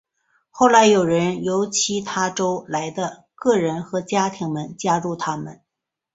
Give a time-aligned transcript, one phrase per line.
[0.49, 5.61] 后来有从由其他州来的个人和家庭们加入他们。